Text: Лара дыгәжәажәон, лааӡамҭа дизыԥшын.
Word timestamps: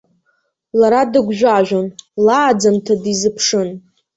Лара 0.79 1.01
дыгәжәажәон, 1.11 1.87
лааӡамҭа 2.25 2.95
дизыԥшын. 3.03 3.69